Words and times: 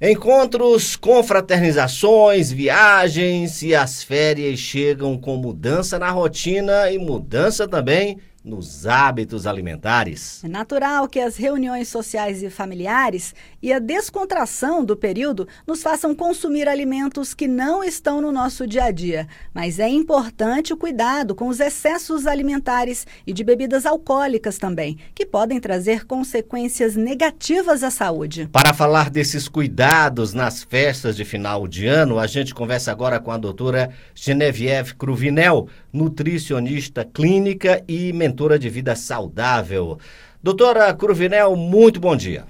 Encontros, 0.00 0.94
confraternizações, 0.94 2.52
viagens 2.52 3.62
e 3.62 3.74
as 3.74 4.00
férias 4.00 4.60
chegam 4.60 5.18
com 5.18 5.36
mudança 5.36 5.98
na 5.98 6.08
rotina 6.08 6.88
e 6.92 6.98
mudança 6.98 7.66
também 7.66 8.16
nos 8.44 8.86
hábitos 8.86 9.46
alimentares. 9.46 10.42
É 10.44 10.48
natural 10.48 11.08
que 11.08 11.20
as 11.20 11.36
reuniões 11.36 11.88
sociais 11.88 12.42
e 12.42 12.48
familiares 12.48 13.34
e 13.62 13.72
a 13.72 13.78
descontração 13.78 14.84
do 14.84 14.96
período 14.96 15.46
nos 15.66 15.82
façam 15.82 16.14
consumir 16.14 16.68
alimentos 16.68 17.34
que 17.34 17.48
não 17.48 17.82
estão 17.82 18.20
no 18.20 18.32
nosso 18.32 18.66
dia 18.66 18.84
a 18.84 18.90
dia. 18.90 19.26
Mas 19.52 19.78
é 19.78 19.88
importante 19.88 20.72
o 20.72 20.76
cuidado 20.76 21.34
com 21.34 21.48
os 21.48 21.60
excessos 21.60 22.26
alimentares 22.26 23.06
e 23.26 23.32
de 23.32 23.42
bebidas 23.42 23.84
alcoólicas 23.84 24.56
também, 24.56 24.98
que 25.14 25.26
podem 25.26 25.60
trazer 25.60 26.06
consequências 26.06 26.96
negativas 26.96 27.82
à 27.82 27.90
saúde. 27.90 28.48
Para 28.52 28.72
falar 28.72 29.10
desses 29.10 29.48
cuidados 29.48 30.32
nas 30.32 30.62
festas 30.62 31.16
de 31.16 31.24
final 31.24 31.66
de 31.66 31.86
ano, 31.86 32.18
a 32.18 32.26
gente 32.26 32.54
conversa 32.54 32.92
agora 32.92 33.20
com 33.20 33.30
a 33.30 33.36
doutora 33.36 33.90
Genevieve 34.14 34.94
Cruvinel, 34.94 35.68
nutricionista 35.92 37.04
clínica 37.04 37.82
e 37.88 38.12
mentora 38.28 38.58
de 38.58 38.68
vida 38.68 38.94
saudável. 38.94 39.98
Doutora 40.42 40.92
Cruvinel, 40.92 41.56
muito 41.56 41.98
bom 41.98 42.14
dia. 42.14 42.44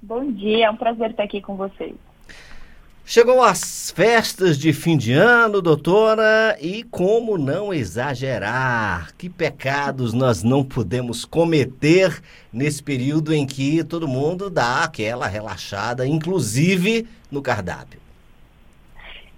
Bom 0.00 0.32
dia, 0.32 0.66
é 0.66 0.70
um 0.70 0.76
prazer 0.76 1.10
estar 1.10 1.22
aqui 1.22 1.40
com 1.40 1.54
vocês. 1.54 1.94
Chegou 3.04 3.40
as 3.40 3.92
festas 3.92 4.58
de 4.58 4.72
fim 4.72 4.96
de 4.96 5.12
ano, 5.12 5.62
doutora, 5.62 6.56
e 6.60 6.82
como 6.82 7.38
não 7.38 7.72
exagerar? 7.72 9.14
Que 9.16 9.28
pecados 9.28 10.12
nós 10.12 10.42
não 10.42 10.64
podemos 10.64 11.24
cometer 11.24 12.20
nesse 12.52 12.82
período 12.82 13.32
em 13.32 13.46
que 13.46 13.84
todo 13.84 14.08
mundo 14.08 14.50
dá 14.50 14.82
aquela 14.82 15.28
relaxada, 15.28 16.04
inclusive 16.04 17.06
no 17.30 17.40
cardápio? 17.40 18.00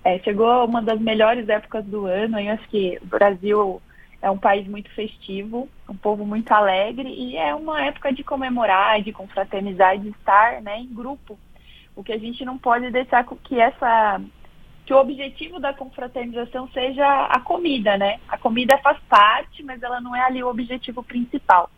É, 0.02 0.18
chegou 0.20 0.64
uma 0.64 0.80
das 0.80 0.98
melhores 0.98 1.46
épocas 1.50 1.84
do 1.84 2.06
ano, 2.06 2.40
eu 2.40 2.52
acho 2.52 2.66
que 2.70 2.98
o 3.02 3.06
Brasil 3.06 3.82
é 4.20 4.30
um 4.30 4.38
país 4.38 4.66
muito 4.66 4.90
festivo, 4.90 5.68
um 5.88 5.96
povo 5.96 6.26
muito 6.26 6.50
alegre 6.52 7.08
e 7.08 7.36
é 7.36 7.54
uma 7.54 7.84
época 7.84 8.12
de 8.12 8.24
comemorar, 8.24 9.00
de 9.00 9.12
confraternizar, 9.12 9.98
de 9.98 10.08
estar 10.08 10.60
né, 10.60 10.80
em 10.80 10.92
grupo. 10.92 11.38
O 11.94 12.02
que 12.02 12.12
a 12.12 12.18
gente 12.18 12.44
não 12.44 12.58
pode 12.58 12.90
deixar 12.90 13.24
que 13.24 13.60
essa 13.60 14.20
que 14.84 14.94
o 14.94 14.98
objetivo 14.98 15.60
da 15.60 15.74
confraternização 15.74 16.66
seja 16.68 17.26
a 17.26 17.38
comida, 17.40 17.98
né? 17.98 18.18
A 18.26 18.38
comida 18.38 18.78
faz 18.78 18.98
parte, 19.06 19.62
mas 19.62 19.82
ela 19.82 20.00
não 20.00 20.16
é 20.16 20.22
ali 20.22 20.42
o 20.42 20.48
objetivo 20.48 21.02
principal. 21.02 21.68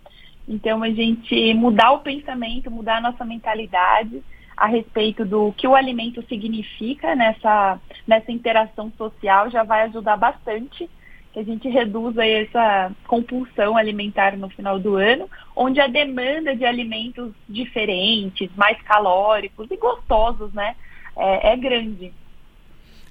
Então 0.46 0.82
a 0.84 0.90
gente 0.90 1.52
mudar 1.54 1.90
o 1.90 2.00
pensamento, 2.00 2.70
mudar 2.70 2.98
a 2.98 3.00
nossa 3.00 3.24
mentalidade 3.24 4.22
a 4.56 4.66
respeito 4.66 5.24
do 5.24 5.52
que 5.54 5.66
o 5.66 5.74
alimento 5.74 6.22
significa 6.28 7.16
nessa, 7.16 7.80
nessa 8.06 8.30
interação 8.30 8.92
social 8.96 9.50
já 9.50 9.64
vai 9.64 9.82
ajudar 9.82 10.16
bastante 10.16 10.88
que 11.32 11.38
a 11.38 11.44
gente 11.44 11.68
reduza 11.68 12.26
essa 12.26 12.90
compulsão 13.06 13.76
alimentar 13.76 14.36
no 14.36 14.48
final 14.48 14.78
do 14.78 14.96
ano, 14.96 15.28
onde 15.54 15.80
a 15.80 15.86
demanda 15.86 16.56
de 16.56 16.64
alimentos 16.64 17.32
diferentes, 17.48 18.50
mais 18.56 18.80
calóricos 18.82 19.70
e 19.70 19.76
gostosos, 19.76 20.52
né, 20.52 20.74
é, 21.16 21.52
é 21.52 21.56
grande. 21.56 22.12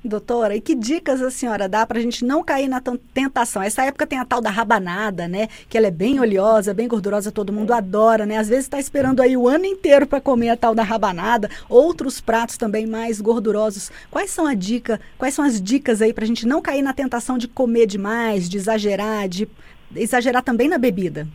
Doutora, 0.04 0.56
e 0.56 0.62
que 0.62 0.76
dicas 0.76 1.22
a 1.22 1.30
senhora 1.30 1.68
dá 1.68 1.86
para 1.86 2.00
a 2.00 2.02
gente 2.02 2.24
não 2.24 2.42
cair 2.42 2.70
na 2.70 2.82
tentação? 3.14 3.62
Essa 3.62 3.84
época 3.84 4.08
tem 4.08 4.18
a 4.18 4.24
tal 4.24 4.40
da 4.40 4.50
rabanada, 4.50 5.28
né? 5.28 5.50
Que 5.68 5.78
ela 5.78 5.88
é 5.88 5.92
bem 5.92 6.22
oleosa, 6.22 6.74
bem 6.74 6.88
gordurosa, 6.88 7.34
todo 7.34 7.52
mundo 7.52 7.74
adora, 7.74 8.26
né? 8.26 8.38
Às 8.38 8.48
vezes 8.48 8.64
está 8.64 8.80
esperando 8.80 9.22
aí 9.22 9.36
o 9.36 9.46
ano 9.46 9.66
inteiro 9.66 10.08
para 10.08 10.22
comer 10.22 10.52
a 10.52 10.58
tal 10.58 10.74
da 10.74 10.84
rabanada, 10.84 11.50
outros 11.68 12.22
pratos 12.22 12.56
também 12.56 12.88
mais 12.88 13.20
gordurosos. 13.20 13.92
Quais 14.10 14.32
são 14.32 14.46
a 14.48 14.54
dica? 14.54 15.02
Quais 15.18 15.34
são 15.34 15.44
as 15.44 15.62
dicas 15.62 16.02
aí 16.02 16.14
para 16.14 16.24
a 16.24 16.28
gente 16.28 16.48
não 16.48 16.62
cair 16.62 16.82
na 16.82 16.94
tentação 16.94 17.38
de 17.38 17.50
comer 17.50 17.86
demais, 17.86 18.48
de 18.48 18.56
exagerar, 18.56 19.28
de 19.28 19.50
exagerar 19.94 20.44
também 20.44 20.70
na 20.70 20.78
bebida? 20.78 21.28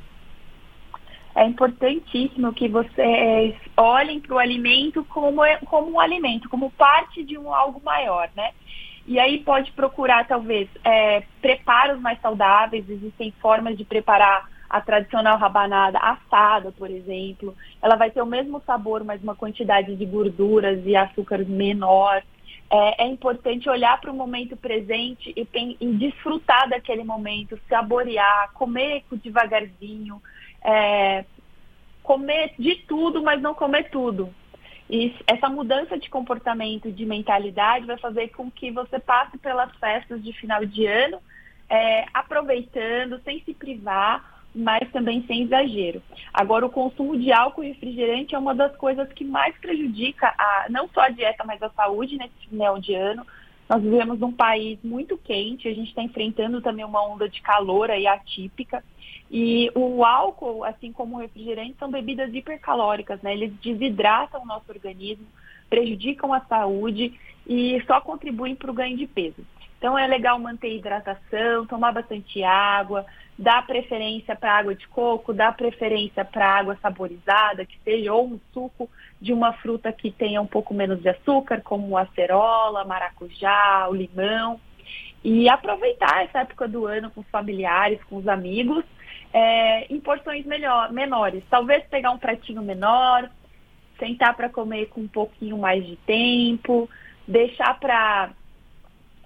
É 1.34 1.44
importantíssimo 1.46 2.52
que 2.52 2.68
vocês 2.68 3.56
olhem 3.76 4.20
para 4.20 4.34
o 4.34 4.38
alimento 4.38 5.04
como, 5.06 5.42
como 5.66 5.90
um 5.90 6.00
alimento, 6.00 6.48
como 6.48 6.70
parte 6.70 7.24
de 7.24 7.36
um 7.36 7.52
algo 7.52 7.82
maior, 7.84 8.30
né? 8.36 8.52
E 9.06 9.18
aí 9.18 9.38
pode 9.38 9.72
procurar, 9.72 10.26
talvez, 10.26 10.68
é, 10.84 11.24
preparos 11.42 12.00
mais 12.00 12.20
saudáveis, 12.20 12.88
existem 12.88 13.32
formas 13.40 13.76
de 13.76 13.84
preparar 13.84 14.48
a 14.70 14.80
tradicional 14.80 15.36
rabanada 15.36 15.98
assada, 15.98 16.72
por 16.72 16.90
exemplo. 16.90 17.54
Ela 17.82 17.96
vai 17.96 18.10
ter 18.10 18.22
o 18.22 18.26
mesmo 18.26 18.62
sabor, 18.64 19.04
mas 19.04 19.22
uma 19.22 19.34
quantidade 19.34 19.94
de 19.94 20.06
gorduras 20.06 20.80
e 20.86 20.96
açúcares 20.96 21.48
menor. 21.48 22.22
É, 22.70 23.04
é 23.04 23.06
importante 23.06 23.68
olhar 23.68 24.00
para 24.00 24.10
o 24.10 24.16
momento 24.16 24.56
presente 24.56 25.34
e, 25.36 25.76
e 25.80 25.92
desfrutar 25.94 26.68
daquele 26.68 27.04
momento, 27.04 27.60
saborear, 27.68 28.52
comer 28.54 29.04
devagarzinho 29.12 30.22
é, 30.64 31.24
comer 32.02 32.54
de 32.58 32.76
tudo, 32.88 33.22
mas 33.22 33.40
não 33.40 33.54
comer 33.54 33.90
tudo. 33.90 34.34
E 34.88 35.14
essa 35.26 35.48
mudança 35.48 35.98
de 35.98 36.10
comportamento, 36.10 36.90
de 36.90 37.06
mentalidade, 37.06 37.86
vai 37.86 37.98
fazer 37.98 38.28
com 38.28 38.50
que 38.50 38.70
você 38.70 38.98
passe 38.98 39.38
pelas 39.38 39.74
festas 39.76 40.22
de 40.22 40.32
final 40.32 40.64
de 40.64 40.86
ano 40.86 41.18
é, 41.68 42.04
aproveitando, 42.12 43.20
sem 43.24 43.42
se 43.42 43.54
privar, 43.54 44.42
mas 44.54 44.90
também 44.92 45.24
sem 45.26 45.42
exagero. 45.42 46.02
Agora, 46.32 46.66
o 46.66 46.70
consumo 46.70 47.18
de 47.18 47.32
álcool 47.32 47.64
e 47.64 47.68
refrigerante 47.68 48.34
é 48.34 48.38
uma 48.38 48.54
das 48.54 48.76
coisas 48.76 49.10
que 49.12 49.24
mais 49.24 49.56
prejudica 49.56 50.32
a, 50.38 50.66
não 50.70 50.88
só 50.88 51.00
a 51.00 51.08
dieta, 51.08 51.44
mas 51.44 51.62
a 51.62 51.70
saúde 51.70 52.16
nesse 52.16 52.48
final 52.48 52.78
de 52.78 52.94
ano. 52.94 53.26
Nós 53.68 53.82
vivemos 53.82 54.20
num 54.20 54.30
país 54.30 54.78
muito 54.84 55.16
quente, 55.16 55.66
a 55.66 55.74
gente 55.74 55.88
está 55.88 56.02
enfrentando 56.02 56.60
também 56.60 56.84
uma 56.84 57.04
onda 57.04 57.28
de 57.28 57.40
calor 57.40 57.90
aí 57.90 58.06
atípica. 58.06 58.84
E 59.30 59.70
o 59.74 60.04
álcool, 60.04 60.64
assim 60.64 60.92
como 60.92 61.16
o 61.16 61.20
refrigerante, 61.20 61.76
são 61.78 61.90
bebidas 61.90 62.32
hipercalóricas, 62.32 63.20
né? 63.22 63.32
Eles 63.32 63.52
desidratam 63.54 64.42
o 64.42 64.46
nosso 64.46 64.70
organismo, 64.70 65.26
prejudicam 65.68 66.32
a 66.32 66.40
saúde 66.40 67.18
e 67.46 67.82
só 67.86 68.00
contribuem 68.00 68.54
para 68.54 68.70
o 68.70 68.74
ganho 68.74 68.96
de 68.96 69.06
peso. 69.06 69.44
Então 69.78 69.98
é 69.98 70.06
legal 70.06 70.38
manter 70.38 70.74
hidratação, 70.74 71.66
tomar 71.66 71.92
bastante 71.92 72.42
água, 72.42 73.04
dar 73.38 73.66
preferência 73.66 74.34
para 74.34 74.56
água 74.56 74.74
de 74.74 74.86
coco, 74.88 75.34
dar 75.34 75.54
preferência 75.56 76.24
para 76.24 76.58
água 76.58 76.78
saborizada, 76.80 77.66
que 77.66 77.78
seja 77.84 78.12
ou 78.12 78.26
um 78.26 78.40
suco 78.52 78.88
de 79.20 79.32
uma 79.32 79.52
fruta 79.52 79.92
que 79.92 80.10
tenha 80.10 80.40
um 80.40 80.46
pouco 80.46 80.72
menos 80.72 81.02
de 81.02 81.08
açúcar, 81.08 81.60
como 81.60 81.98
acerola, 81.98 82.84
maracujá, 82.84 83.86
o 83.90 83.94
limão. 83.94 84.60
E 85.22 85.48
aproveitar 85.48 86.24
essa 86.24 86.40
época 86.40 86.68
do 86.68 86.86
ano 86.86 87.10
com 87.10 87.20
os 87.20 87.28
familiares, 87.28 88.02
com 88.04 88.16
os 88.16 88.28
amigos, 88.28 88.84
é, 89.34 89.92
em 89.92 89.98
porções 89.98 90.46
melhor, 90.46 90.92
menores. 90.92 91.42
Talvez 91.50 91.84
pegar 91.88 92.12
um 92.12 92.18
pratinho 92.18 92.62
menor, 92.62 93.28
sentar 93.98 94.36
para 94.36 94.48
comer 94.48 94.86
com 94.86 95.00
um 95.00 95.08
pouquinho 95.08 95.58
mais 95.58 95.84
de 95.84 95.96
tempo, 95.96 96.88
deixar 97.26 97.78
para 97.80 98.30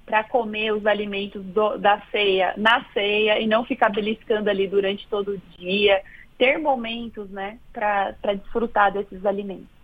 para 0.06 0.24
comer 0.24 0.72
os 0.72 0.86
alimentos 0.86 1.44
do, 1.44 1.76
da 1.76 2.00
ceia 2.10 2.54
na 2.56 2.82
ceia 2.94 3.38
e 3.40 3.46
não 3.46 3.62
ficar 3.62 3.90
beliscando 3.90 4.48
ali 4.48 4.66
durante 4.66 5.06
todo 5.06 5.32
o 5.32 5.38
dia, 5.58 6.02
ter 6.38 6.56
momentos, 6.56 7.28
né, 7.28 7.58
para 7.70 8.32
desfrutar 8.34 8.90
desses 8.90 9.26
alimentos. 9.26 9.77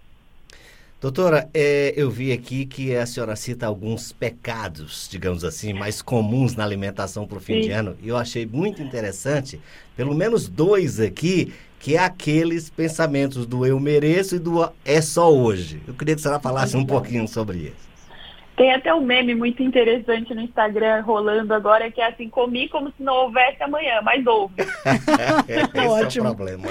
Doutora, 1.04 1.50
é, 1.52 1.92
eu 1.98 2.10
vi 2.10 2.32
aqui 2.32 2.64
que 2.64 2.96
a 2.96 3.04
senhora 3.04 3.36
cita 3.36 3.66
alguns 3.66 4.10
pecados, 4.10 5.06
digamos 5.10 5.44
assim, 5.44 5.74
mais 5.74 6.00
comuns 6.00 6.56
na 6.56 6.64
alimentação 6.64 7.26
para 7.26 7.36
o 7.36 7.40
fim 7.42 7.56
Sim. 7.56 7.60
de 7.60 7.70
ano. 7.72 7.94
E 8.02 8.08
eu 8.08 8.16
achei 8.16 8.46
muito 8.46 8.80
interessante, 8.80 9.60
pelo 9.94 10.14
menos 10.14 10.48
dois 10.48 10.98
aqui, 11.00 11.52
que 11.78 11.94
é 11.94 11.98
aqueles 11.98 12.70
pensamentos 12.70 13.44
do 13.44 13.66
eu 13.66 13.78
mereço 13.78 14.36
e 14.36 14.38
do 14.38 14.66
é 14.82 15.02
só 15.02 15.30
hoje. 15.30 15.82
Eu 15.86 15.92
queria 15.92 16.14
que 16.14 16.20
a 16.20 16.22
senhora 16.22 16.40
falasse 16.40 16.74
um 16.74 16.86
pouquinho 16.86 17.28
sobre 17.28 17.58
isso. 17.58 17.93
Tem 18.56 18.72
até 18.72 18.94
um 18.94 19.00
meme 19.00 19.34
muito 19.34 19.62
interessante 19.62 20.32
no 20.32 20.40
Instagram 20.40 21.02
rolando 21.02 21.52
agora, 21.52 21.90
que 21.90 22.00
é 22.00 22.06
assim, 22.06 22.28
comi 22.28 22.68
como 22.68 22.88
se 22.92 23.02
não 23.02 23.14
houvesse 23.14 23.60
amanhã, 23.60 24.00
mas 24.02 24.24
houve. 24.24 24.54
Esse 25.48 25.88
Ótimo. 25.88 26.28
é 26.28 26.30
o 26.30 26.36
problema. 26.36 26.68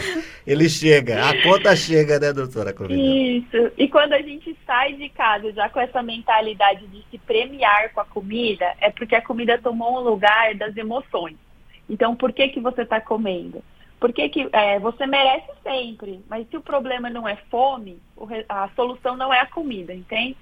Ele 0.48 0.70
chega, 0.70 1.30
a 1.30 1.44
conta 1.44 1.76
chega, 1.76 2.20
né, 2.20 2.32
doutora 2.32 2.72
Covinha? 2.72 3.38
Isso. 3.38 3.72
E 3.78 3.90
quando 3.90 4.14
a 4.14 4.22
gente 4.22 4.58
sai 4.66 4.94
de 4.94 5.10
casa 5.10 5.52
já 5.52 5.68
com 5.68 5.80
essa 5.82 6.02
mentalidade 6.02 6.88
de 6.88 7.04
se 7.12 7.18
premiar 7.18 7.92
com 7.94 8.00
a 8.00 8.06
comida, 8.06 8.74
é 8.80 8.90
porque 8.90 9.16
a 9.16 9.22
comida 9.22 9.58
tomou 9.58 10.00
um 10.00 10.04
lugar 10.04 10.56
das 10.56 10.78
emoções. 10.78 11.36
Então, 11.90 12.16
por 12.16 12.32
que 12.32 12.48
que 12.48 12.62
você 12.62 12.84
está 12.84 13.02
comendo? 13.02 13.62
Porque 14.00 14.28
que 14.30 14.48
é, 14.52 14.80
você 14.80 15.06
merece 15.06 15.48
sempre, 15.62 16.22
mas 16.30 16.48
se 16.50 16.58
o 16.58 16.62
problema 16.62 17.10
não 17.10 17.28
é 17.28 17.38
fome, 17.50 18.00
a 18.48 18.70
solução 18.76 19.16
não 19.16 19.34
é 19.34 19.40
a 19.40 19.46
comida, 19.46 19.94
entende? 19.94 20.38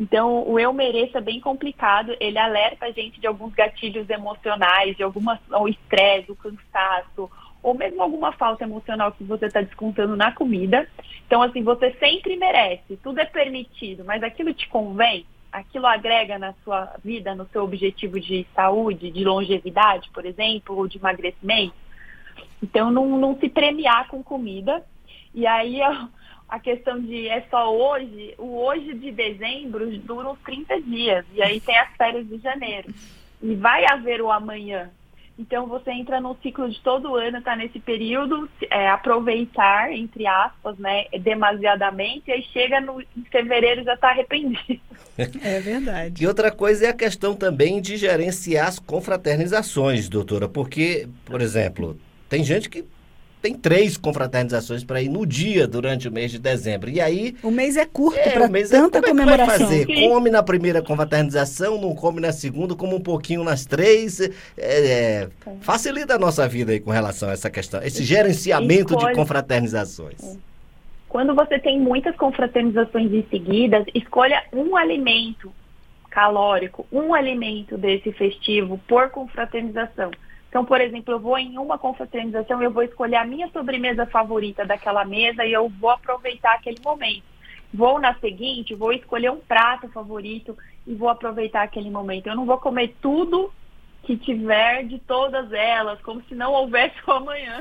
Então, 0.00 0.48
o 0.48 0.58
eu 0.58 0.72
mereço 0.72 1.18
é 1.18 1.20
bem 1.20 1.38
complicado, 1.38 2.16
ele 2.18 2.38
alerta 2.38 2.86
a 2.86 2.90
gente 2.90 3.20
de 3.20 3.26
alguns 3.26 3.52
gatilhos 3.52 4.08
emocionais, 4.08 4.96
de 4.96 5.02
algumas, 5.02 5.38
o 5.50 5.68
estresse, 5.68 6.32
o 6.32 6.36
cansaço, 6.36 7.30
ou 7.62 7.74
mesmo 7.74 8.02
alguma 8.02 8.32
falta 8.32 8.64
emocional 8.64 9.12
que 9.12 9.22
você 9.22 9.44
está 9.44 9.60
descontando 9.60 10.16
na 10.16 10.32
comida. 10.32 10.88
Então, 11.26 11.42
assim, 11.42 11.62
você 11.62 11.92
sempre 12.00 12.34
merece, 12.36 12.96
tudo 13.02 13.20
é 13.20 13.26
permitido, 13.26 14.02
mas 14.02 14.22
aquilo 14.22 14.54
te 14.54 14.66
convém, 14.70 15.26
aquilo 15.52 15.86
agrega 15.86 16.38
na 16.38 16.54
sua 16.64 16.94
vida, 17.04 17.34
no 17.34 17.46
seu 17.48 17.62
objetivo 17.62 18.18
de 18.18 18.46
saúde, 18.54 19.10
de 19.10 19.22
longevidade, 19.22 20.08
por 20.14 20.24
exemplo, 20.24 20.78
ou 20.78 20.88
de 20.88 20.96
emagrecimento. 20.96 21.74
Então, 22.62 22.90
não, 22.90 23.18
não 23.18 23.38
se 23.38 23.50
premiar 23.50 24.08
com 24.08 24.22
comida. 24.22 24.82
E 25.34 25.46
aí, 25.46 25.78
a 26.50 26.58
questão 26.58 27.00
de 27.00 27.28
é 27.28 27.44
só 27.48 27.72
hoje, 27.74 28.34
o 28.36 28.58
hoje 28.58 28.92
de 28.94 29.12
dezembro 29.12 29.88
dura 29.98 30.30
uns 30.30 30.38
30 30.40 30.80
dias. 30.82 31.24
E 31.32 31.40
aí 31.40 31.60
tem 31.60 31.78
as 31.78 31.96
férias 31.96 32.26
de 32.28 32.38
janeiro. 32.38 32.92
E 33.40 33.54
vai 33.54 33.86
haver 33.86 34.20
o 34.20 34.30
amanhã. 34.30 34.90
Então 35.38 35.66
você 35.66 35.90
entra 35.92 36.20
no 36.20 36.36
ciclo 36.42 36.68
de 36.68 36.78
todo 36.80 37.14
ano, 37.14 37.38
está 37.38 37.56
nesse 37.56 37.78
período, 37.78 38.46
é, 38.68 38.90
aproveitar, 38.90 39.90
entre 39.90 40.26
aspas, 40.26 40.76
né, 40.76 41.06
demasiadamente, 41.18 42.24
e 42.28 42.32
aí 42.32 42.42
chega 42.52 42.78
no, 42.78 43.00
em 43.00 43.24
fevereiro 43.30 43.82
já 43.82 43.94
está 43.94 44.10
arrependido. 44.10 44.80
É 45.16 45.60
verdade. 45.60 46.22
E 46.22 46.26
outra 46.26 46.50
coisa 46.50 46.86
é 46.86 46.88
a 46.88 46.94
questão 46.94 47.34
também 47.34 47.80
de 47.80 47.96
gerenciar 47.96 48.68
as 48.68 48.78
confraternizações, 48.78 50.08
doutora, 50.08 50.48
porque, 50.48 51.08
por 51.24 51.40
exemplo, 51.40 51.98
tem 52.28 52.44
gente 52.44 52.68
que 52.68 52.84
tem 53.40 53.54
três 53.54 53.96
confraternizações 53.96 54.84
para 54.84 55.00
ir 55.00 55.08
no 55.08 55.24
dia 55.26 55.66
durante 55.66 56.08
o 56.08 56.12
mês 56.12 56.30
de 56.30 56.38
dezembro. 56.38 56.90
E 56.90 57.00
aí. 57.00 57.34
O 57.42 57.50
mês 57.50 57.76
é 57.76 57.86
curto 57.86 58.18
é, 58.18 58.30
para 58.30 58.44
é- 58.44 58.62
tanta 58.64 58.98
é, 58.98 59.02
comemoração. 59.02 59.46
vai 59.46 59.58
fazer? 59.58 60.08
Come 60.08 60.30
na 60.30 60.42
primeira 60.42 60.82
confraternização, 60.82 61.80
não 61.80 61.94
come 61.94 62.20
na 62.20 62.32
segunda, 62.32 62.74
come 62.74 62.94
um 62.94 63.00
pouquinho 63.00 63.42
nas 63.42 63.64
três. 63.64 64.20
É, 64.20 64.30
é, 64.58 65.28
facilita 65.60 66.14
a 66.14 66.18
nossa 66.18 66.46
vida 66.46 66.72
aí 66.72 66.80
com 66.80 66.90
relação 66.90 67.28
a 67.28 67.32
essa 67.32 67.50
questão, 67.50 67.82
esse 67.82 68.04
gerenciamento 68.04 68.94
Escolhe. 68.94 69.12
de 69.12 69.18
confraternizações. 69.18 70.22
É. 70.22 70.50
Quando 71.08 71.34
você 71.34 71.58
tem 71.58 71.80
muitas 71.80 72.14
confraternizações 72.16 73.12
em 73.12 73.26
seguida, 73.28 73.84
escolha 73.94 74.44
um 74.52 74.76
alimento 74.76 75.52
calórico, 76.08 76.86
um 76.92 77.14
alimento 77.14 77.78
desse 77.78 78.12
festivo 78.12 78.78
por 78.86 79.10
confraternização. 79.10 80.10
Então, 80.50 80.64
por 80.64 80.80
exemplo, 80.80 81.14
eu 81.14 81.20
vou 81.20 81.38
em 81.38 81.56
uma 81.56 81.78
confraternização, 81.78 82.60
eu 82.60 82.72
vou 82.72 82.82
escolher 82.82 83.16
a 83.16 83.24
minha 83.24 83.48
sobremesa 83.50 84.04
favorita 84.04 84.66
daquela 84.66 85.04
mesa 85.04 85.44
e 85.44 85.52
eu 85.52 85.68
vou 85.68 85.90
aproveitar 85.90 86.54
aquele 86.54 86.80
momento. 86.84 87.22
Vou 87.72 88.00
na 88.00 88.18
seguinte, 88.18 88.74
vou 88.74 88.92
escolher 88.92 89.30
um 89.30 89.38
prato 89.38 89.88
favorito 89.90 90.58
e 90.84 90.92
vou 90.92 91.08
aproveitar 91.08 91.62
aquele 91.62 91.88
momento. 91.88 92.26
Eu 92.26 92.34
não 92.34 92.44
vou 92.44 92.58
comer 92.58 92.96
tudo 93.00 93.52
que 94.02 94.16
tiver 94.16 94.82
de 94.88 94.98
todas 94.98 95.52
elas, 95.52 96.00
como 96.00 96.20
se 96.24 96.34
não 96.34 96.52
houvesse 96.52 96.96
o 97.06 97.12
amanhã. 97.12 97.60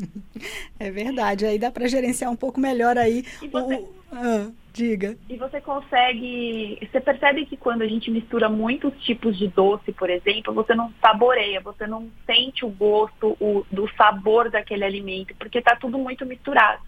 é 0.80 0.90
verdade, 0.90 1.44
aí 1.44 1.58
dá 1.58 1.70
para 1.70 1.86
gerenciar 1.86 2.30
um 2.30 2.36
pouco 2.36 2.58
melhor 2.58 2.96
aí. 2.96 3.24
Você... 3.40 3.74
O... 3.74 3.94
Ah. 4.10 4.50
Diga. 4.76 5.16
E 5.26 5.38
você 5.38 5.58
consegue. 5.58 6.78
Você 6.82 7.00
percebe 7.00 7.46
que 7.46 7.56
quando 7.56 7.80
a 7.80 7.86
gente 7.86 8.10
mistura 8.10 8.46
muitos 8.46 8.92
tipos 9.02 9.38
de 9.38 9.48
doce, 9.48 9.90
por 9.90 10.10
exemplo, 10.10 10.52
você 10.52 10.74
não 10.74 10.92
saboreia, 11.00 11.62
você 11.62 11.86
não 11.86 12.10
sente 12.26 12.62
o 12.62 12.68
gosto 12.68 13.34
o, 13.40 13.64
do 13.72 13.88
sabor 13.96 14.50
daquele 14.50 14.84
alimento, 14.84 15.34
porque 15.38 15.60
está 15.60 15.74
tudo 15.74 15.96
muito 15.96 16.26
misturado. 16.26 16.82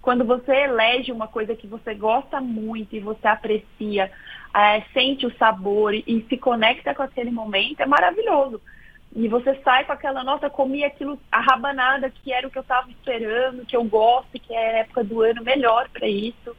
Quando 0.00 0.24
você 0.24 0.52
elege 0.52 1.10
uma 1.10 1.26
coisa 1.26 1.56
que 1.56 1.66
você 1.66 1.94
gosta 1.94 2.40
muito 2.40 2.94
e 2.94 3.00
você 3.00 3.26
aprecia, 3.26 4.08
é, 4.54 4.82
sente 4.92 5.26
o 5.26 5.36
sabor 5.36 5.92
e, 5.92 6.04
e 6.06 6.24
se 6.28 6.36
conecta 6.38 6.94
com 6.94 7.02
aquele 7.02 7.32
momento, 7.32 7.80
é 7.80 7.86
maravilhoso. 7.86 8.60
E 9.16 9.26
você 9.26 9.56
sai 9.64 9.84
com 9.84 9.92
aquela, 9.92 10.22
nossa, 10.22 10.48
comi 10.48 10.84
aquilo, 10.84 11.18
a 11.30 11.40
rabanada 11.40 12.08
que 12.08 12.32
era 12.32 12.46
o 12.46 12.50
que 12.52 12.58
eu 12.58 12.62
estava 12.62 12.88
esperando, 12.88 13.66
que 13.66 13.76
eu 13.76 13.82
gosto, 13.82 14.38
que 14.38 14.54
é 14.54 14.58
a 14.58 14.78
época 14.78 15.02
do 15.02 15.22
ano 15.22 15.42
melhor 15.42 15.88
para 15.88 16.06
isso. 16.06 16.56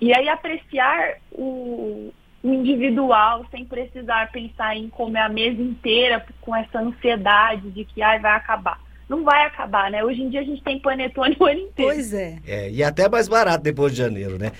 E 0.00 0.14
aí 0.14 0.28
apreciar 0.28 1.16
o, 1.32 2.12
o 2.42 2.52
individual 2.52 3.44
sem 3.50 3.64
precisar 3.64 4.30
pensar 4.30 4.76
em 4.76 4.88
comer 4.88 5.20
a 5.20 5.28
mesa 5.28 5.60
inteira 5.60 6.24
com 6.40 6.54
essa 6.54 6.80
ansiedade 6.80 7.70
de 7.70 7.84
que 7.84 8.02
ai, 8.02 8.18
vai 8.18 8.32
acabar. 8.32 8.80
Não 9.08 9.24
vai 9.24 9.46
acabar, 9.46 9.90
né? 9.90 10.04
Hoje 10.04 10.20
em 10.22 10.28
dia 10.28 10.40
a 10.40 10.44
gente 10.44 10.62
tem 10.62 10.78
panetone 10.78 11.34
o 11.40 11.44
ano 11.46 11.60
inteiro. 11.60 11.92
Pois 11.94 12.12
é. 12.12 12.38
é 12.46 12.70
e 12.70 12.82
até 12.82 13.08
mais 13.08 13.26
barato 13.26 13.64
depois 13.64 13.92
de 13.92 13.98
janeiro, 13.98 14.38
né? 14.38 14.52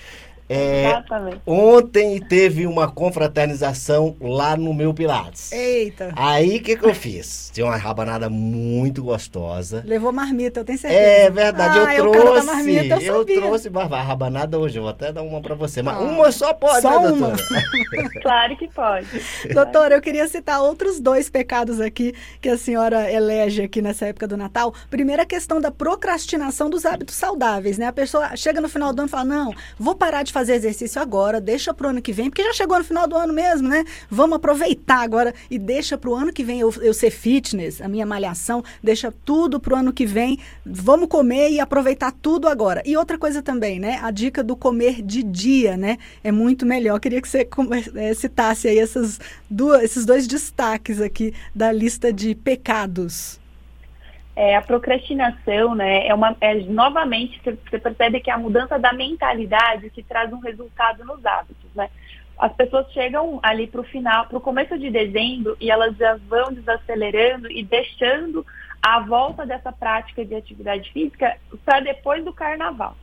É, 0.49 0.87
Exatamente. 0.87 1.41
Ontem 1.45 2.19
teve 2.19 2.65
uma 2.65 2.89
confraternização 2.91 4.17
lá 4.19 4.57
no 4.57 4.73
meu 4.73 4.91
Pilates. 4.95 5.51
Eita! 5.51 6.11
Aí 6.15 6.57
o 6.57 6.63
que, 6.63 6.75
que 6.75 6.85
eu 6.85 6.95
fiz? 6.95 7.51
Tinha 7.53 7.67
uma 7.67 7.77
rabanada 7.77 8.29
muito 8.31 9.03
gostosa. 9.03 9.83
Levou 9.85 10.11
marmita, 10.11 10.61
eu 10.61 10.65
tenho 10.65 10.79
certeza. 10.79 10.99
É 10.99 11.29
verdade, 11.29 11.77
ah, 11.77 11.95
eu 11.95 12.11
trouxe. 12.11 12.47
Marmita, 12.47 12.99
eu, 12.99 13.15
eu 13.17 13.25
trouxe 13.25 13.69
a 13.75 14.01
rabanada 14.01 14.57
hoje, 14.57 14.79
eu 14.79 14.81
vou 14.81 14.89
até 14.89 15.13
dar 15.13 15.21
uma 15.21 15.39
para 15.39 15.53
você. 15.53 15.83
Mas 15.83 15.95
ah, 15.95 15.99
uma 15.99 16.31
só 16.31 16.51
pode, 16.51 16.81
só 16.81 16.99
né, 16.99 17.09
doutora? 17.09 17.37
claro 18.23 18.57
que 18.57 18.67
pode. 18.69 19.07
doutora, 19.53 19.95
eu 19.95 20.01
queria 20.01 20.27
citar 20.27 20.63
outros 20.63 20.99
dois 20.99 21.29
pecados 21.29 21.79
aqui 21.79 22.15
que 22.41 22.49
a 22.49 22.57
senhora 22.57 23.11
elege 23.11 23.61
aqui 23.61 23.83
nessa 23.83 24.07
época 24.07 24.27
do 24.27 24.35
Natal. 24.35 24.73
Primeiro, 24.89 25.21
a 25.21 25.25
questão 25.25 25.61
da 25.61 25.69
procrastinação 25.69 26.71
dos 26.71 26.87
hábitos 26.87 27.15
saudáveis, 27.15 27.77
né? 27.77 27.85
A 27.85 27.93
pessoa 27.93 28.35
chega 28.35 28.59
no 28.59 28.67
final 28.67 28.91
do 28.91 29.01
ano 29.01 29.07
e 29.07 29.11
fala: 29.11 29.25
não, 29.25 29.53
vou 29.77 29.95
parar 29.95 30.23
de 30.23 30.33
fazer 30.33 30.38
exercício 30.47 31.01
agora, 31.01 31.41
deixa 31.41 31.73
pro 31.73 31.89
ano 31.89 32.01
que 32.01 32.13
vem, 32.13 32.29
porque 32.29 32.43
já 32.43 32.53
chegou 32.53 32.77
no 32.77 32.83
final 32.83 33.07
do 33.07 33.17
ano 33.17 33.33
mesmo, 33.33 33.67
né? 33.67 33.83
Vamos 34.09 34.37
aproveitar 34.37 35.01
agora 35.01 35.33
e 35.49 35.59
deixa 35.59 35.97
pro 35.97 36.15
ano 36.15 36.31
que 36.31 36.43
vem 36.43 36.59
eu, 36.59 36.73
eu 36.81 36.93
ser 36.93 37.11
fitness, 37.11 37.81
a 37.81 37.87
minha 37.87 38.05
malhação, 38.05 38.63
deixa 38.81 39.13
tudo 39.25 39.59
pro 39.59 39.75
ano 39.75 39.91
que 39.91 40.05
vem. 40.05 40.39
Vamos 40.65 41.09
comer 41.09 41.51
e 41.51 41.59
aproveitar 41.59 42.11
tudo 42.11 42.47
agora. 42.47 42.81
E 42.85 42.95
outra 42.95 43.17
coisa 43.17 43.41
também, 43.41 43.79
né? 43.79 43.99
A 44.01 44.11
dica 44.11 44.43
do 44.43 44.55
comer 44.55 45.01
de 45.01 45.23
dia, 45.23 45.75
né? 45.75 45.97
É 46.23 46.31
muito 46.31 46.65
melhor. 46.65 46.99
Queria 46.99 47.21
que 47.21 47.27
você 47.27 47.47
é, 47.95 48.13
citasse 48.13 48.67
aí 48.67 48.79
essas 48.79 49.19
duas, 49.49 49.83
esses 49.83 50.05
dois 50.05 50.27
destaques 50.27 51.01
aqui 51.01 51.33
da 51.53 51.71
lista 51.71 52.13
de 52.13 52.35
pecados 52.35 53.39
é, 54.39 54.55
a 54.55 54.61
procrastinação, 54.61 55.75
né, 55.75 56.07
é 56.07 56.13
uma, 56.13 56.33
é, 56.39 56.55
novamente, 56.61 57.41
você 57.43 57.77
percebe 57.77 58.21
que 58.21 58.31
é 58.31 58.33
a 58.33 58.37
mudança 58.37 58.79
da 58.79 58.93
mentalidade 58.93 59.89
que 59.89 60.01
traz 60.01 60.31
um 60.31 60.39
resultado 60.39 61.03
nos 61.03 61.25
hábitos, 61.25 61.69
né? 61.75 61.89
As 62.37 62.53
pessoas 62.53 62.89
chegam 62.93 63.41
ali 63.43 63.67
para 63.67 63.81
o 63.81 63.83
final, 63.83 64.27
para 64.27 64.37
o 64.37 64.41
começo 64.41 64.79
de 64.79 64.89
dezembro, 64.89 65.57
e 65.59 65.69
elas 65.69 65.93
já 65.97 66.15
vão 66.29 66.53
desacelerando 66.53 67.51
e 67.51 67.65
deixando 67.65 68.45
a 68.81 69.01
volta 69.01 69.45
dessa 69.45 69.73
prática 69.73 70.23
de 70.23 70.33
atividade 70.33 70.89
física 70.93 71.35
para 71.65 71.81
depois 71.81 72.23
do 72.23 72.31
carnaval. 72.31 72.95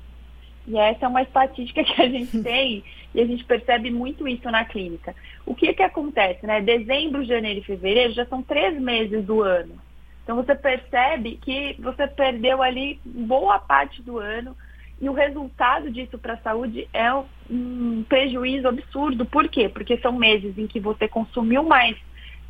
E 0.67 0.79
essa 0.79 1.05
é 1.05 1.09
uma 1.09 1.21
estatística 1.21 1.85
que 1.85 2.01
a 2.01 2.09
gente 2.09 2.41
tem 2.43 2.83
e 3.15 3.21
a 3.21 3.27
gente 3.27 3.45
percebe 3.45 3.91
muito 3.91 4.27
isso 4.27 4.51
na 4.51 4.65
clínica. 4.65 5.15
O 5.45 5.55
que 5.55 5.75
que 5.75 5.83
acontece, 5.83 6.47
né? 6.47 6.63
Dezembro, 6.63 7.27
janeiro 7.27 7.61
e 7.61 7.65
fevereiro 7.65 8.15
já 8.15 8.25
são 8.25 8.43
três 8.43 8.81
meses 8.81 9.23
do 9.23 9.43
ano. 9.43 9.85
Então 10.27 10.35
você 10.35 10.57
percebe 10.57 11.39
que 11.41 11.77
você 11.79 12.09
perdeu 12.09 12.61
ali 12.61 12.99
boa 13.05 13.61
parte 13.61 14.03
do 14.03 14.19
ano 14.19 14.57
e 15.01 15.09
o 15.09 15.13
resultado 15.13 15.89
disso 15.89 16.19
para 16.19 16.33
a 16.33 16.39
saúde 16.39 16.89
é 16.93 17.15
um 17.49 18.05
prejuízo 18.09 18.67
absurdo. 18.67 19.25
Por 19.25 19.47
quê? 19.47 19.69
Porque 19.69 19.97
são 19.99 20.11
meses 20.11 20.59
em 20.59 20.67
que 20.67 20.81
você 20.81 21.07
consumiu 21.07 21.63
mais 21.63 21.97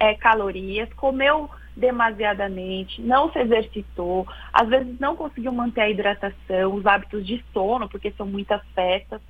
é, 0.00 0.14
calorias, 0.14 0.90
comeu 0.94 1.50
demasiadamente, 1.76 3.02
não 3.02 3.30
se 3.30 3.40
exercitou, 3.40 4.26
às 4.50 4.66
vezes 4.66 4.98
não 4.98 5.14
conseguiu 5.14 5.52
manter 5.52 5.82
a 5.82 5.90
hidratação, 5.90 6.72
os 6.72 6.86
hábitos 6.86 7.26
de 7.26 7.44
sono, 7.52 7.90
porque 7.90 8.10
são 8.12 8.24
muitas 8.24 8.62
festas, 8.74 9.20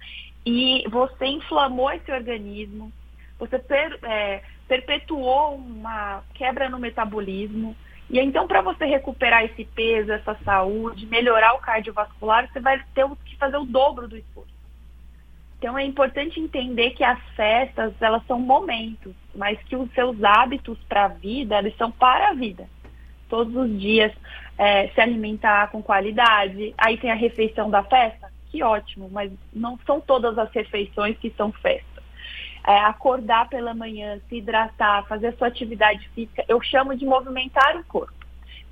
e 0.45 0.85
você 0.89 1.27
inflamou 1.27 1.91
esse 1.91 2.13
organismo, 2.13 2.93
você 3.41 3.59
per, 3.59 3.99
é, 4.05 4.43
perpetuou 4.69 5.57
uma 5.57 6.23
quebra 6.35 6.69
no 6.69 6.79
metabolismo, 6.79 7.75
e 8.09 8.21
então, 8.21 8.47
para 8.47 8.63
você 8.63 8.85
recuperar 8.85 9.45
esse 9.45 9.65
peso, 9.65 10.13
essa 10.13 10.37
saúde, 10.45 11.07
melhorar 11.07 11.55
o 11.55 11.59
cardiovascular, 11.59 12.49
você 12.49 12.61
vai 12.61 12.81
ter 12.95 13.05
que 13.25 13.37
fazer 13.37 13.57
o 13.57 13.65
dobro 13.65 14.07
do 14.07 14.17
esforço. 14.17 14.55
Então, 15.59 15.77
é 15.77 15.85
importante 15.85 16.39
entender 16.39 16.91
que 16.91 17.03
as 17.03 17.19
festas, 17.35 17.93
elas 18.01 18.25
são 18.27 18.39
momentos, 18.39 19.15
mas 19.35 19.59
que 19.65 19.75
os 19.75 19.91
seus 19.93 20.23
hábitos 20.23 20.79
para 20.89 21.07
a 21.07 21.09
vida, 21.09 21.59
eles 21.59 21.77
são 21.77 21.91
para 21.91 22.29
a 22.29 22.35
vida. 22.35 22.69
Todos 23.29 23.57
os 23.57 23.81
dias, 23.81 24.13
é, 24.57 24.89
se 24.89 25.01
alimentar 25.01 25.71
com 25.73 25.83
qualidade. 25.83 26.75
Aí 26.79 26.97
tem 26.99 27.11
a 27.11 27.15
refeição 27.15 27.69
da 27.69 27.83
festa, 27.83 28.31
que 28.51 28.63
ótimo, 28.63 29.09
mas 29.11 29.33
não 29.53 29.79
são 29.85 30.01
todas 30.01 30.39
as 30.39 30.51
refeições 30.53 31.19
que 31.19 31.31
são 31.31 31.51
festa 31.51 31.96
é, 32.67 32.79
acordar 32.81 33.49
pela 33.49 33.73
manhã, 33.73 34.21
se 34.29 34.37
hidratar, 34.37 35.07
fazer 35.07 35.29
a 35.29 35.37
sua 35.37 35.47
atividade 35.47 36.09
física, 36.09 36.45
eu 36.49 36.61
chamo 36.61 36.97
de 36.97 37.07
movimentar 37.07 37.77
o 37.77 37.85
corpo. 37.85 38.13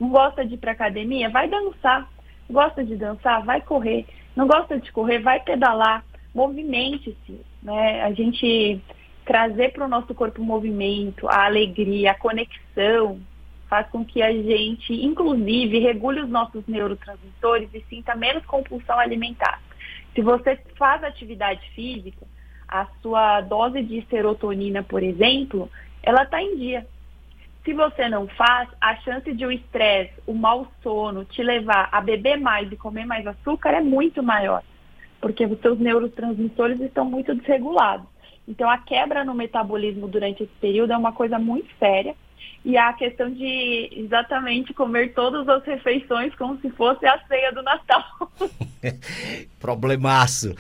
Não 0.01 0.09
gosta 0.09 0.45
de 0.45 0.55
ir 0.55 0.59
para 0.59 0.73
academia? 0.73 1.31
Vai 1.31 1.49
dançar. 1.49 2.09
Gosta 2.51 2.85
de 2.85 2.97
dançar? 2.97 3.45
Vai 3.45 3.61
correr. 3.61 4.05
Não 4.35 4.49
gosta 4.49 4.79
de 4.79 4.91
correr? 4.91 5.21
Vai 5.21 5.41
pedalar. 5.41 6.05
Movimente-se. 6.35 7.41
Né? 7.63 8.03
A 8.03 8.13
gente 8.13 8.81
trazer 9.25 9.73
para 9.73 9.85
o 9.85 9.89
nosso 9.89 10.13
corpo 10.13 10.43
o 10.43 10.45
movimento, 10.45 11.29
a 11.29 11.45
alegria, 11.45 12.11
a 12.11 12.19
conexão, 12.19 13.21
faz 13.69 13.89
com 13.89 14.05
que 14.05 14.21
a 14.21 14.33
gente, 14.33 14.93
inclusive, 14.93 15.79
regule 15.79 16.21
os 16.21 16.29
nossos 16.29 16.67
neurotransmissores 16.67 17.71
e 17.73 17.81
sinta 17.89 18.15
menos 18.17 18.45
compulsão 18.45 18.99
alimentar. 18.99 19.63
Se 20.15 20.21
você 20.21 20.61
faz 20.77 21.03
atividade 21.03 21.69
física, 21.71 22.27
a 22.69 22.87
sua 23.03 23.41
dose 23.41 23.83
de 23.83 24.05
serotonina, 24.09 24.83
por 24.83 25.03
exemplo, 25.03 25.71
ela 26.03 26.23
está 26.23 26.43
em 26.43 26.57
dia. 26.57 26.87
Se 27.65 27.73
você 27.73 28.09
não 28.09 28.29
faz, 28.29 28.69
a 28.81 28.97
chance 28.97 29.33
de 29.33 29.47
o 29.47 29.51
estresse, 29.51 30.13
o 30.27 30.35
mau 30.35 30.67
sono 30.83 31.25
te 31.25 31.43
levar 31.43 31.89
a 31.91 32.01
beber 32.01 32.39
mais 32.39 32.71
e 32.71 32.77
comer 32.77 33.07
mais 33.07 33.27
açúcar 33.27 33.71
é 33.71 33.81
muito 33.81 34.23
maior, 34.23 34.63
porque 35.21 35.47
os 35.47 35.59
seus 35.61 35.79
neurotransmissores 35.79 36.81
estão 36.81 37.07
muito 37.07 37.35
desregulados. 37.35 38.07
Então, 38.47 38.69
a 38.69 38.77
quebra 38.77 39.25
no 39.25 39.35
metabolismo 39.35 40.07
durante 40.07 40.43
esse 40.43 40.53
período 40.61 40.93
é 40.93 40.97
uma 40.97 41.13
coisa 41.13 41.39
muito 41.39 41.69
séria. 41.79 42.15
E 42.63 42.77
a 42.79 42.93
questão 42.95 43.31
de 43.31 43.91
exatamente 43.93 44.73
comer 44.73 45.13
todas 45.13 45.47
as 45.49 45.65
refeições 45.65 46.35
como 46.35 46.59
se 46.61 46.71
fosse 46.71 47.07
a 47.07 47.19
ceia 47.27 47.53
do 47.53 47.63
Natal. 47.63 48.05
Problemaço. 49.61 50.55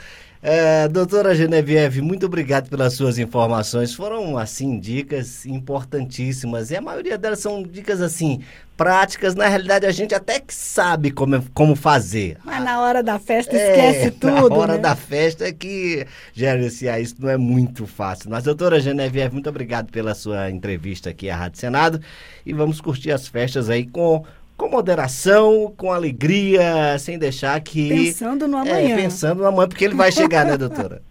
É, 0.47 0.87
doutora 0.89 1.35
Genevieve, 1.35 2.03
muito 2.03 2.27
obrigado 2.27 2.69
pelas 2.69 2.93
suas 2.93 3.19
informações. 3.19 3.95
Foram, 3.95 4.37
assim, 4.37 4.79
dicas 4.79 5.47
importantíssimas. 5.47 6.71
E 6.71 6.77
a 6.77 6.83
maioria 6.83 7.17
delas 7.17 7.39
são 7.39 7.63
dicas, 7.63 8.03
assim, 8.03 8.43
práticas. 8.77 9.35
Na 9.35 9.49
realidade, 9.49 9.87
a 9.87 9.91
gente 9.91 10.15
até 10.15 10.39
que 10.39 10.53
sabe 10.53 11.11
como, 11.11 11.43
como 11.55 11.75
fazer. 11.75 12.37
Mas 12.45 12.63
na 12.63 12.83
hora 12.83 13.03
da 13.03 13.19
festa 13.19 13.57
é, 13.57 13.71
esquece 13.71 14.11
tudo. 14.21 14.51
Na 14.51 14.57
hora 14.57 14.75
né? 14.75 14.81
da 14.81 14.95
festa 14.95 15.47
é 15.47 15.53
que 15.53 16.07
gerenciar 16.35 17.01
isso 17.01 17.15
não 17.19 17.31
é 17.31 17.39
muito 17.39 17.87
fácil. 17.87 18.29
Mas, 18.29 18.45
doutora 18.45 18.79
Genevieve, 18.81 19.33
muito 19.33 19.49
obrigado 19.49 19.91
pela 19.91 20.15
sua 20.15 20.51
entrevista 20.51 21.09
aqui 21.09 21.31
à 21.31 21.37
Rádio 21.37 21.59
Senado. 21.59 22.03
E 22.45 22.53
vamos 22.53 22.83
curtir 22.83 23.13
as 23.13 23.27
festas 23.27 23.71
aí 23.71 23.87
com 23.87 24.23
com 24.57 24.69
moderação, 24.69 25.73
com 25.77 25.93
alegria, 25.93 26.99
sem 26.99 27.19
deixar 27.19 27.61
que. 27.61 27.89
Pensando 27.89 28.47
no 28.47 28.59
amanhã. 28.59 28.95
É, 28.95 28.97
pensando 28.97 29.43
no 29.43 29.47
amanhã, 29.47 29.69
porque 29.69 29.85
ele 29.85 29.95
vai 29.95 30.13
chegar, 30.13 30.45
né, 30.45 30.57
doutora? 30.57 31.03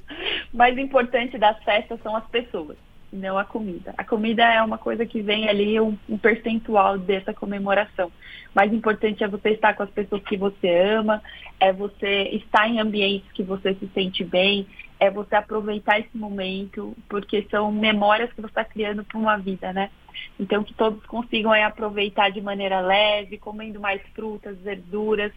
Mais 0.52 0.76
importante 0.78 1.38
das 1.38 1.62
festas 1.64 1.98
são 2.02 2.14
as 2.14 2.24
pessoas, 2.26 2.76
não 3.12 3.38
a 3.38 3.44
comida. 3.44 3.94
A 3.96 4.04
comida 4.04 4.42
é 4.42 4.62
uma 4.62 4.78
coisa 4.78 5.06
que 5.06 5.22
vem 5.22 5.48
ali, 5.48 5.80
um, 5.80 5.96
um 6.08 6.18
percentual 6.18 6.98
dessa 6.98 7.32
comemoração. 7.32 8.12
Mais 8.54 8.72
importante 8.72 9.24
é 9.24 9.28
você 9.28 9.50
estar 9.50 9.74
com 9.74 9.82
as 9.82 9.90
pessoas 9.90 10.22
que 10.24 10.36
você 10.36 10.68
ama, 10.68 11.22
é 11.58 11.72
você 11.72 12.24
estar 12.34 12.68
em 12.68 12.80
ambientes 12.80 13.30
que 13.32 13.42
você 13.42 13.74
se 13.74 13.88
sente 13.94 14.22
bem, 14.22 14.66
é 15.02 15.10
você 15.10 15.34
aproveitar 15.34 15.98
esse 15.98 16.16
momento, 16.16 16.96
porque 17.08 17.44
são 17.50 17.72
memórias 17.72 18.32
que 18.32 18.40
você 18.40 18.46
está 18.46 18.64
criando 18.64 19.02
para 19.02 19.18
uma 19.18 19.36
vida, 19.36 19.72
né? 19.72 19.90
Então, 20.38 20.62
que 20.62 20.72
todos 20.74 21.04
consigam 21.06 21.52
é, 21.52 21.64
aproveitar 21.64 22.30
de 22.30 22.40
maneira 22.40 22.80
leve, 22.80 23.36
comendo 23.36 23.80
mais 23.80 24.00
frutas, 24.14 24.56
verduras, 24.58 25.32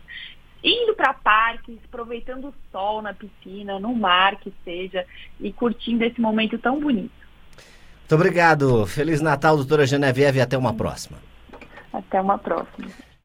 indo 0.63 0.93
para 0.93 1.15
parques, 1.15 1.79
aproveitando 1.83 2.49
o 2.49 2.53
sol 2.71 3.01
na 3.01 3.11
piscina, 3.11 3.79
no 3.79 3.95
mar 3.95 4.35
que 4.35 4.53
seja, 4.63 5.03
e 5.39 5.51
curtindo 5.51 6.03
esse 6.03 6.21
momento 6.21 6.59
tão 6.59 6.79
bonito. 6.79 7.25
Muito 8.01 8.13
obrigado. 8.13 8.85
Feliz 8.85 9.19
Natal, 9.19 9.57
doutora 9.57 9.87
Genevieve, 9.87 10.37
e 10.37 10.41
até 10.41 10.55
uma 10.55 10.75
próxima. 10.75 11.17
Até 11.91 12.21
uma 12.21 12.37
próxima. 12.37 12.87